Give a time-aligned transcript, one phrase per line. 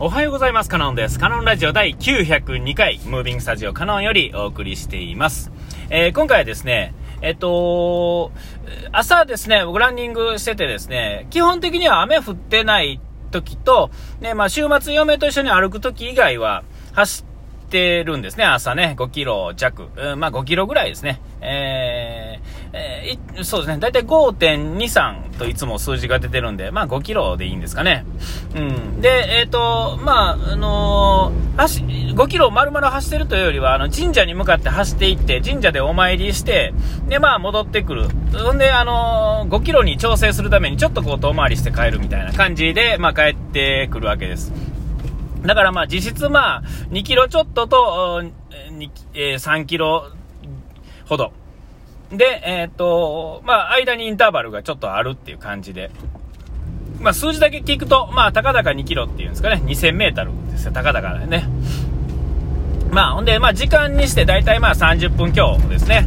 [0.00, 0.68] おはようございます。
[0.68, 1.20] カノンです。
[1.20, 5.52] カノンラジオ第902回、ムービングスタジオカノンよりお送りしています。
[5.88, 8.32] えー、今回はですね、えっと、
[8.90, 13.00] 朝ですね、僕ランニングしててですね、基本的には雨降ってない
[13.30, 17.33] 時と、ね、まあ週末嫁と一緒に歩く時以外は走って
[17.74, 21.20] てるんですね、朝ね、5キロ弱、うん、まあ5キロぐらいですね。
[21.40, 28.06] えー、えー、そうですね、だいたい5.23といつも数字が出てるんで、まあ5キロでいいんですかね。
[28.54, 29.00] うん。
[29.00, 36.72] で、えっ、ー、と、まあ、あのー、5キロ丸々走ってるというよりは、あの、神社に向かって走っていって、神社でお参りして、
[37.08, 38.08] で、まあ戻ってくる。
[38.32, 44.52] ほんで、あのー、5キロに調整するためにちょっとこう遠回りして帰るみたいな感じで、まあ帰ってくるわけです。
[45.44, 48.22] だからまあ実質まあ2キロちょっとと、
[49.14, 50.10] え、3キロ
[51.06, 51.32] ほど。
[52.10, 55.90] で、えっ、と、まあ、間にインターバルがちょっとあるっていう感じで。
[57.00, 61.48] まあ、数字だけ聞くと、まあ、たかだか2キロっていうんですかね、2000メートルですよ、たかだかね。
[62.90, 66.06] まあ、ほんで、まあ、時間にして大体まあ30分強ですね。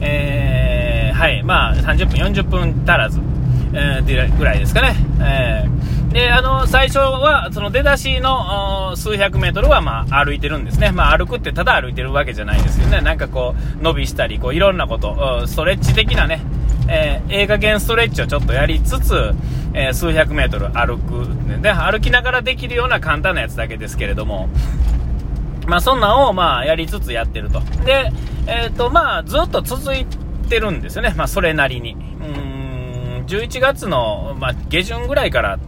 [0.00, 3.20] えー、はい、まあ、30分、40分足らず、
[3.74, 4.96] えー、ぐらいですかね。
[5.20, 5.83] えー
[6.14, 10.92] で、あの、最初は、その出だしの数百メートルは、まあ、歩いてるんですね。
[10.92, 13.00] まあ、歩くってただ歩いてるわけじゃないですよね。
[13.00, 16.40] なんかこう、伸びしたり、こう、いろんなこと、ストレッチ的なね、
[16.88, 19.34] えー、映画兼ストレッチをちょっとやりつつ、
[19.72, 21.26] えー、数百メートル歩く。
[21.60, 24.48] で、歩きながらできるような簡単なやつだけですけれども、
[25.66, 27.58] まあ、そんなんを、まあ、やりつつやってると。
[27.84, 28.12] で、
[28.46, 30.06] えっ、ー、と、まあ、ずっと続い
[30.48, 31.12] てるんですよね。
[31.16, 31.94] まあ、それなりに。
[31.94, 35.58] うん、11月の、まあ、下旬ぐらいから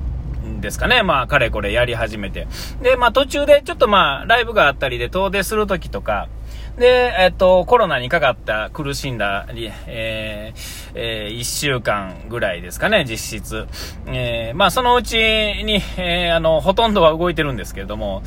[0.66, 1.04] ですかね。
[1.04, 2.48] まあ、かれこれやり始めて。
[2.82, 6.28] で、まあ、途中でちょっとまあ、ライブがあったりで遠出するときとか、
[6.76, 9.46] で、えっと、コロナにかかった苦しんだ、
[9.86, 13.66] えー、えー、1週間ぐらいですかね、実質。
[14.06, 18.22] えー、まあ、そのうちに、えー、あの、ほとんどは動いてるんですけれども、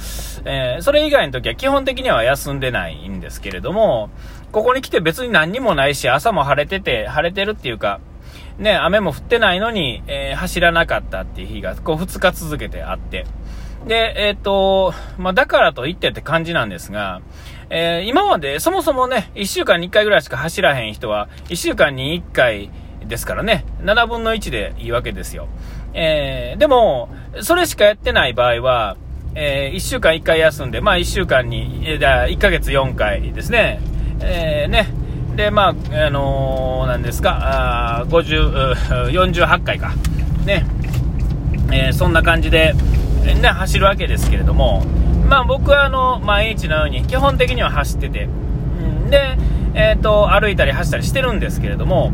[0.46, 4.10] えー、それ以外の時は基本的には休んでないんですけれども、
[4.52, 8.00] ここに来て別に何にもないし、朝も晴れてて、晴れてるっていうか、
[8.60, 13.26] ね、雨も降ってないのに、えー、走らなかったっていう日が、こう2日続けてあって。
[13.88, 17.22] で、えっ、ー、と、まあ、だからと言ってって感じなんですが、
[17.70, 22.70] えー、今までそもそもね、1週間に1回ぐらいしか走らへん人は、1週間に1回
[23.08, 25.48] ですからね、7分の1でいいわけですよ。
[25.94, 27.10] えー、でも、
[27.42, 28.98] それしかやってない場合は、
[29.36, 33.80] えー、1週間1回休んで、まあ1週間に、えー、1ヶ月4回ですね。
[34.22, 34.88] えー、ね、
[35.36, 39.94] で、まあ、あのー、なんですか、あ50、48回か。
[40.46, 40.66] ね。
[41.72, 42.74] えー、そんな感じで、
[43.42, 44.84] ね、走るわけですけれども、
[45.28, 49.38] まあ僕はあの、毎日のように基本的には走ってて、ん、で、
[49.76, 52.12] えっ、ー、と、歩いたり走ったりしてるんですけれども、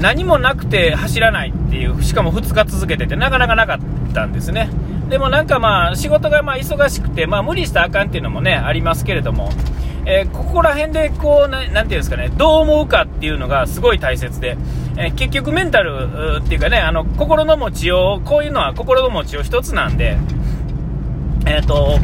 [0.00, 4.68] 何もなくて走らないっていう、しかも2日続けててなかなかなかったんですね。
[5.08, 9.50] でもなんかまあ仕事がまあ忙しくて、まあ無理したらあかんっていうのもね、ありますけれども、
[10.10, 14.56] えー、ここら辺でこうな、なんていうんですかね、どう思うかっていうのがすごい大切で、
[14.96, 20.16] えー、結局メンタルっていうかね、あの、心の持ちよう、こういうのは心の持ちよう一つなんで、
[21.44, 21.98] えっ、ー、と、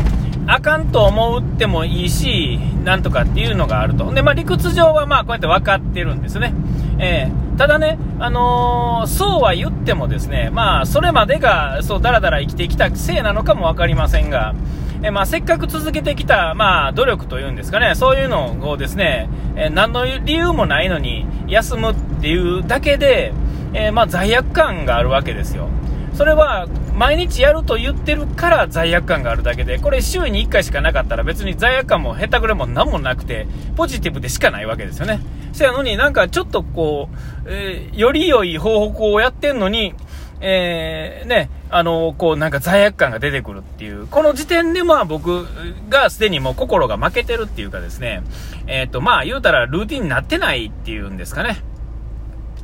[0.46, 4.12] あかんと思ってもいいし、なんとかっていうのがあると。
[4.12, 6.52] で、まあ理屈上はまあこうやって分かってるんですね。
[6.98, 14.54] えー、ただね、あのー、そうは言ってもですね、まあそれまでがそうだらだら生きてきたせいなのかも分かりませんが、
[15.06, 23.34] えまあ、せっかく続けてきた、まあ、努力というんですかね、そういうのをですね、え何の理由もないのに休むっていうだけで、
[23.74, 25.68] えまあ、罪悪感があるわけですよ。
[26.14, 35.20] それは毎日やると言ってるから罪悪感があるだけで、これ週に1回しかなかったら別に罪悪感もへたくれも何もなくて、ポジティブでしかないわけですよね。
[35.52, 37.10] せやのになんかちょっとこ
[37.44, 39.92] う、えー、より良い方法をやってんのに、
[40.40, 45.44] えー、ね、あの、こうなんか罪悪感が出てくるっていう、この時点でまあ僕
[45.88, 48.22] がすでにもう心が負けてるっていうかですね、
[48.68, 51.64] えっ、ー、とまあ言うたらルーティンになってないっていうんですかね。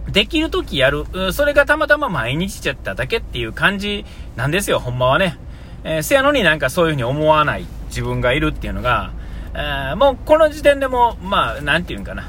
[0.09, 1.07] できる時やる。
[1.33, 4.05] それがたまたま毎日ちゃっただけっていう感じ
[4.37, 5.39] なんですよ、ほんまはね。
[5.83, 9.11] えー、せやのになんかそういう風に思わない自分がいるっていうのが、
[9.55, 12.29] えー、もうこの時点でも、まあ、なんていうんかな。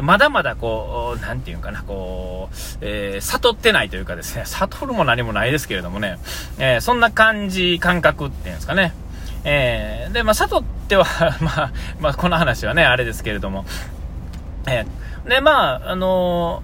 [0.00, 6.18] まだまだこう、なんていうかな、こう、えー、悟ってないというかですね、 悟るも何もないですけれどもね、
[6.58, 8.94] えー、そんな感じ、感覚っていうんですかね。
[9.44, 11.04] えー、で、まあ、悟っては
[11.40, 13.66] まあ、まあ、この話はね、あれですけれども、
[14.66, 16.62] えー、で、まあ、あの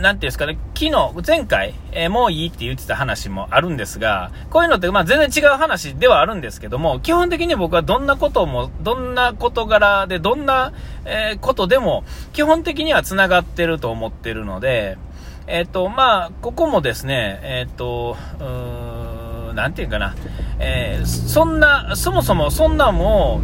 [0.00, 10.72] なんていうんですかね、昨日、前回、えー、もういいって言ってた話もあるんですが、こういうのって、まあ全然違う話ではあるんですけども、基本的に僕はどんなことも、どんな事柄で、どんな、
[11.04, 14.98] えー、ことでも、基本的には繋がってると思ってるので、
[15.46, 20.14] えっ、ー、と、まあ、ここもですね、えっ、と、うーん、なんていうかな、
[20.58, 23.40] えー、そんな、そもそもそんなも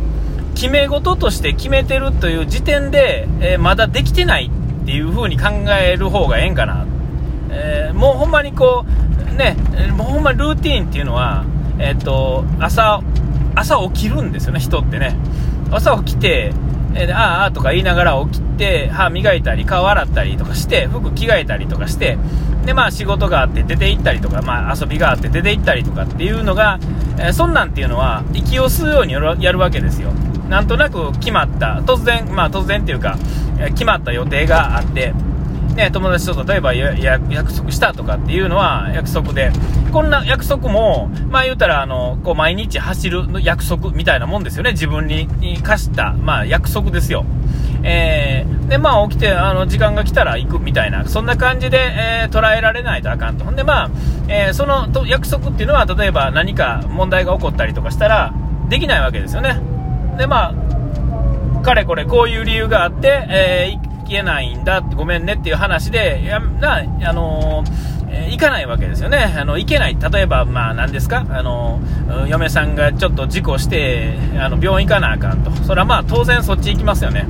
[0.55, 4.51] う、決め事として決めてるという時点で、えー、まだできてない
[4.83, 5.49] っていう風に考
[5.81, 6.87] える方がええんかな。
[7.51, 9.57] えー、もうほんまにこう、ね、
[9.97, 11.45] もうほんまルーティンっていうのは、
[11.79, 13.01] えっ、と、朝、
[13.55, 15.17] 朝起きるんですよね、人ってね。
[15.71, 16.53] 朝起きて、
[16.95, 22.19] えー、ああとか言いながら起きて、歯磨いたり、顔洗ったりとかして、服着替えたりとかして、
[22.65, 26.79] で、まあ仕事があって出て行ったりとか、まあ遊びがあって出て行ったりとかっていうのが、
[27.19, 30.13] えー、そんなんっていうのは、息を吸うようにやるわけですよ。
[30.51, 33.17] なんとなく決まった、突然、まあ突然っていうか、
[33.71, 35.15] 決まった予定があって、
[35.77, 39.53] ね、友達と例えば約束したとかっていうのは約束で、
[39.93, 44.73] こんな約束も、まあ言うたら、あの、こう毎日走る約束みたいなもんですよね。
[44.73, 45.29] 自分に
[45.63, 47.25] 課した、まあ約束ですよ。
[47.85, 53.45] えー、で、まあ起きて、あの、時間が来たら行くみたいな、そんな感じで、えー、捉えられないとあかんと。
[53.45, 53.91] ほんで、まあ、
[54.27, 58.35] えー、そのと約束っていうのは、例えば何か問題が起こったりとかしたら、
[58.69, 59.70] できないわけですよね。
[60.21, 69.35] で、まあ、かれこれこういう理由があって、えー、けないんだ、ごめんねっていう話で、やなあのー、行かないわけですよね。
[69.39, 69.97] あの、行けない。
[69.99, 71.25] 例えば、まあ、何ですか？
[71.31, 71.81] あの、
[72.29, 75.51] 嫁さんがちょっと事故して、あの、病院行かなあかんと。
[75.65, 77.27] それはまあ、当然そっち行きますよね。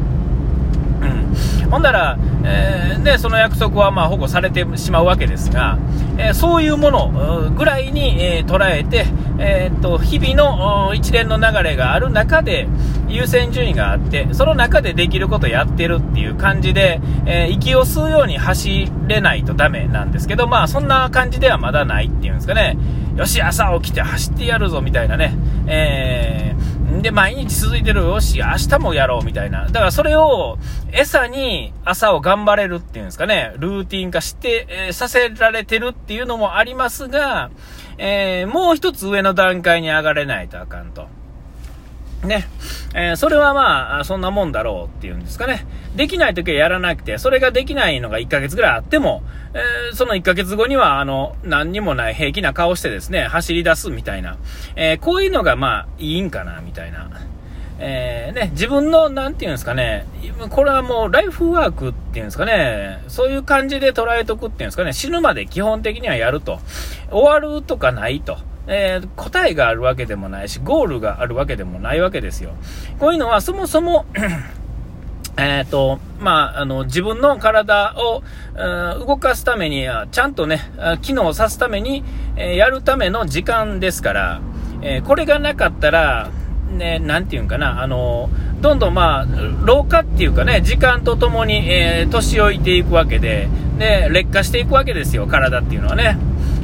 [1.70, 5.78] ほんだら、えー、で、その約束はまあ保護されてしまうわけですが、
[6.19, 9.06] えー、そういうものぐらいに、えー、捉えて、
[9.38, 12.69] え、っと、日々の一連の流れがある中で、
[13.08, 22.76] 優先順位があって、その中でできることやってるっていう感じで、え息を吸うように走れないとダメなんですけど、まあそんな感じではまだないっていうんですかね。
[23.16, 25.34] よし、朝起きて走ってやるぞみたいなね。
[25.66, 26.60] えー
[26.98, 29.66] で、毎日続いてるよし、明日もやろうみたいな。
[29.66, 30.58] だからそれを
[30.92, 37.50] 餌に朝を頑張れるっていうんですかね、ルーティン化して、えー、させられてるっていうのもありますが、
[37.96, 41.06] えー、もう一つ上の段階に上がれないとあかんと。
[42.26, 42.46] ね。
[42.94, 45.67] えー、それはまあ、そんなもんだろうっていうんですかね。
[45.96, 49.22] できない時はやらなくて、それができないのが1ヶ月ぐらいあっても、
[49.55, 54.37] えー、その1ヶ月後には、あの、何にもない平気な顔してですね、走り出すみたいな。
[54.76, 57.08] えー、こういうのがまあ、いいんかな、みたいな。
[57.82, 60.06] え、ね、自分の、なんていうんですかね、
[60.50, 66.61] これはもうライフワークっていうんですかね、そういう感じで捉えとくっていうんですかね、死ぬまで基本的にはやると。
[67.11, 68.37] 終わるとかないと。
[68.72, 72.52] えー、答えがあるわけでもないし、ゴールがあるわけでもないわけですよ。
[73.00, 74.06] こういうのはそもそも
[75.37, 78.22] えっと、まあ、あの、自分の体を、
[79.06, 80.61] 動かすために、ちゃんとね、
[81.02, 82.05] 機能さすために、
[82.37, 84.40] えー、やるための時間ですから、
[84.82, 86.31] えー、これがなかったら、
[86.70, 88.31] ね、なんていうんかな、あの、
[88.61, 89.26] どんどんまあ、
[89.64, 96.19] 老化っていうかね、時間とともに、えー、年老いていくわけで、で、劣化していくわけですよ、体っていうのはね。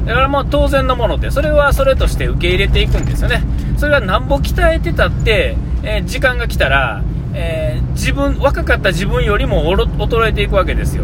[0.07, 3.43] だからもう当然のもので、それはそれとして受け入れていくんですよね。
[3.77, 11.03] それがなんぼ鍛えてたって、えー、時間が来たら、えー、自分、若かった自分よりも衰えていくわけですよ。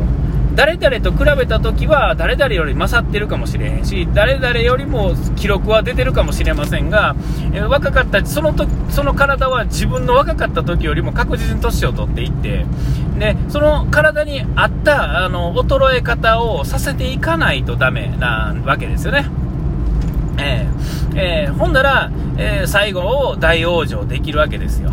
[0.56, 7.16] 誰々と比べた時は誰々より勝ってるかもしれへんし、誰々よりも記録は出てるかもしれませんが、
[7.54, 12.66] え、若かった、そのとその体は自分の若かった時よりも確実に年を取っていって、
[13.20, 19.26] で、その体に合ったあの衰え方をさせていかないとダメなわけですよね。
[20.38, 24.92] えー、えー、ほんなら、えー、最後を大往生できるわけですよ。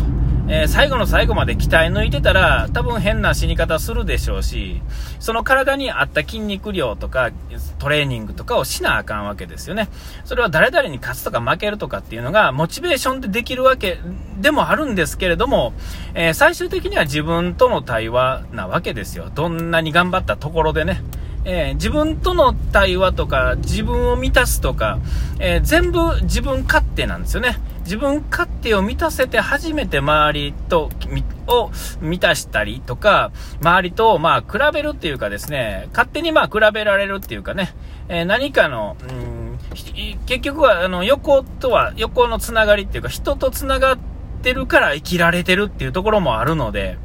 [0.53, 4.81] えー、最後の最後まで鍛え抜いてたら、多分変な死に方するでしょうし、
[5.21, 7.31] その体に合った筋肉量とか、
[7.79, 9.87] トレーニングとかをしなあかんわけですよね。
[10.25, 13.99] それは誰々に勝つとか負けるとかっていうのが、モチベーションでできるわけ
[14.41, 15.71] でもあるんですけれども、
[16.15, 19.31] えー、最終的には自分との対話なわけですよ。
[19.33, 21.01] どんなに頑張ったところでね。
[21.45, 24.99] えー、自分との対話とか、自分を満たすとか、
[25.39, 27.57] えー、全部自分勝手なんですよね。
[27.83, 30.89] 自分勝手を満たせて初めて周りと、
[31.47, 37.73] を満たしたりとか、周りと、まあ、比べるっていうかですね、勝手にまあ、比べられるっていうかね、
[38.07, 39.41] えー、何かの、うん
[40.25, 43.97] 結局は、あの、横とは、横のつながりっていうか、人とつながっ
[44.41, 46.97] てるから生きられてるっていうところもあるので、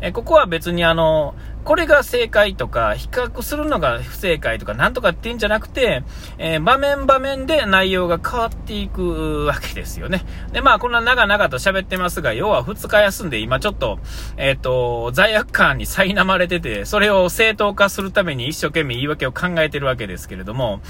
[0.00, 1.34] えここは別にあの、
[1.64, 6.02] これが正解とか、比較するのが不正解とか、なんとかっていうんじゃなくて、
[6.36, 10.24] えー、場面場面で内容が変わっていくわけですよね。
[10.52, 13.98] で、まあ、こんな長々と喋ってますが、要は2日休んで今ちょっと、
[14.36, 20.80] えっ、ー、と、罪悪感に苛まれてて、それを正当化するために一生懸命言い訳を考えてるわけですけれども、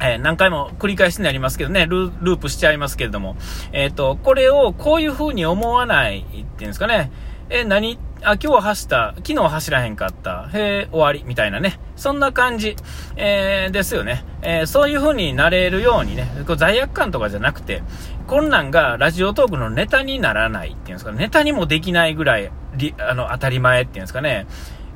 [0.00, 3.36] えー、何回も繰り返しになりますけどね、ループしちゃいますけれども、
[3.72, 7.10] えっ、ー、と、これをこういう風に思わないっていうんですかね、
[7.50, 11.78] え、何あ、今日走った、昨日走らへんかった、へえ、終わり、みたいなね。
[11.96, 12.76] そんな感じ、
[13.16, 14.24] えー、ですよね。
[14.42, 17.82] えー、そういう風になれるようにね、こう罪悪感とかじゃなくて、
[18.26, 22.50] 困難がラジオトークのネタにならないっていうんですか、ネタにもできないぐらい、
[22.98, 24.46] あの、当たり前っていうんですかね。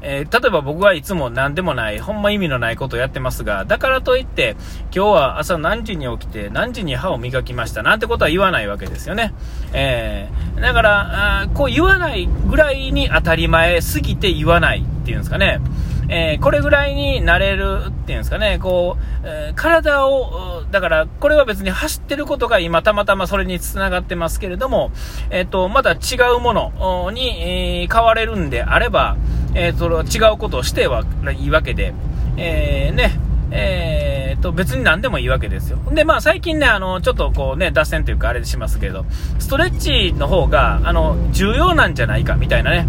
[0.03, 4.57] えー、例えば僕はいつも何でもない、ほんま意味のないことをやってますが、だからといって、
[4.95, 9.33] 今日は朝何時に起きて、何時に歯を磨きました、なんてことは言わないわけですよね。
[9.73, 15.61] えー、だから、あこう言わないぐらいに当たり前すぎて言わないっていうんですかね。
[16.09, 24.91] えー、これぐらいになれるっていうんですかね、こう、えー、体を、だから、これは別に走ってることが今たまたまそれにつながってますけれども、
[25.31, 29.17] えっ、ー、と、また違うものに、え変われるんであれば、
[29.55, 31.05] えー、それは違うことをしては
[31.37, 31.95] いいわけで、
[32.37, 33.19] えー、ね、
[33.51, 35.79] えー、と、別に何でもいいわけですよ。
[35.93, 39.07] で、まあ最近ね、あの、ちょっとこうね、脱線というかあれしますけど、
[39.39, 42.87] ストレッチの方が、あの、重要なんじゃないか、みたいなね、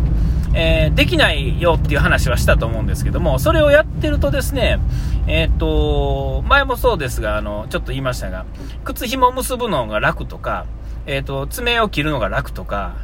[0.55, 4.79] えー、できないよっていう話はしたと思うんですけども、それをやってるとですね、
[5.27, 8.45] えっ、ー、と、前もそうですが、あの、ちょっと言いましたが、
[8.83, 10.65] 靴紐結ぶのが楽とか、
[11.05, 12.95] えっ、ー、と、爪を切るのが楽とか、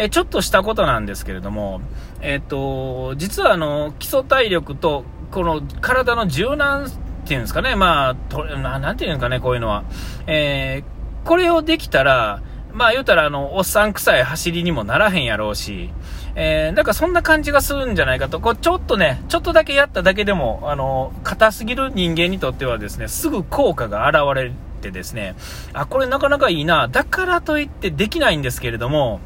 [0.00, 1.80] えちょっとしたことなんですけれども、
[2.20, 6.90] えっ、と、実はあの、基礎体力と、この体の柔軟っ
[7.26, 9.82] ていうんですかね、まあ、となんていうんですかね、こういうのは。
[10.28, 15.90] えー、これをできたら、まあ言うたらあの、おっさん臭い走りにもならへんやろうし、
[16.36, 25.34] えー、なんかそんな感じがするんじゃないかと、こうちょっとね、ちょっとだけやっただけでも、あの、硬すぎる人間にとってはですね、すぐ効果が現れてですね、
[25.72, 29.20] あ、これなかなかいいな、だからといってできないんですけれども、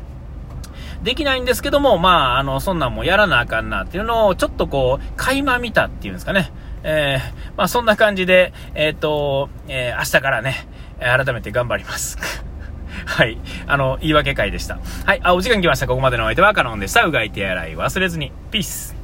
[1.03, 6.53] できないんですけども、まあ、あの、そんなんもやらなあかんなっていうのを、ちょっとこう、垣間見たっていうんですかね。
[6.85, 10.67] えー、まあ、そんな感じで、えっ、ー、と、えー、明日からね、
[11.01, 12.19] 改めて頑張ります。
[13.07, 13.39] はい。
[13.67, 14.79] あの、言い訳会でした。
[15.05, 15.21] はい。
[15.23, 15.87] あ、お時間来ました。
[15.87, 17.05] ここまでのお相手はカノンでした。
[17.05, 18.33] うがい手洗い忘れずに。
[18.51, 19.02] ピース。